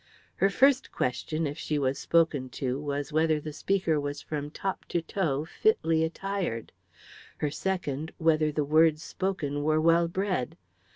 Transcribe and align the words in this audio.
Her 0.37 0.49
first 0.49 0.91
question 0.91 1.45
if 1.45 1.59
she 1.59 1.77
was 1.77 1.99
spoken 1.99 2.49
to 2.57 2.79
was 2.79 3.13
whether 3.13 3.39
the 3.39 3.53
speaker 3.53 3.99
was 3.99 4.19
from 4.19 4.49
top 4.49 4.85
to 4.85 4.99
toe 5.03 5.45
fitly 5.45 6.03
attired; 6.03 6.71
her 7.37 7.51
second, 7.51 8.11
whether 8.17 8.51
the 8.51 8.65
words 8.65 9.03
spoken 9.03 9.61
were 9.61 9.79
well 9.79 10.07
bred. 10.07 10.57